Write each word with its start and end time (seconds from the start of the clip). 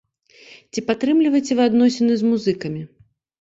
Ці 0.71 0.83
падтрымліваеце 0.87 1.53
вы 1.59 1.63
адносіны 1.69 2.17
з 2.23 2.31
музыкамі? 2.31 2.81